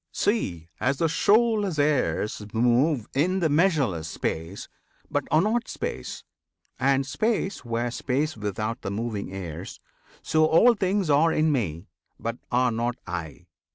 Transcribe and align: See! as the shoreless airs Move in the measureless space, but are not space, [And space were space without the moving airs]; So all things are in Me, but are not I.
See! 0.11 0.67
as 0.79 0.97
the 0.97 1.07
shoreless 1.07 1.77
airs 1.77 2.43
Move 2.55 3.07
in 3.13 3.39
the 3.39 3.49
measureless 3.49 4.07
space, 4.07 4.67
but 5.11 5.25
are 5.29 5.43
not 5.43 5.67
space, 5.67 6.23
[And 6.79 7.05
space 7.05 7.63
were 7.63 7.91
space 7.91 8.35
without 8.35 8.81
the 8.81 8.89
moving 8.89 9.31
airs]; 9.31 9.79
So 10.23 10.45
all 10.47 10.73
things 10.73 11.11
are 11.11 11.31
in 11.31 11.51
Me, 11.51 11.85
but 12.19 12.39
are 12.51 12.71
not 12.71 12.95
I. 13.05 13.45